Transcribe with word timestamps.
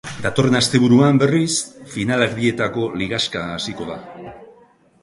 Datorren 0.21 0.59
asteburuan, 0.59 1.19
berriz, 1.23 1.57
finalerdietako 1.93 2.87
ligaxka 3.03 3.47
hasiko 3.59 3.93
da. 3.93 4.01